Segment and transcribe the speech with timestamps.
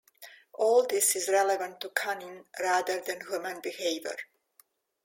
[0.53, 4.17] All this is relevant to canine rather than human behavior.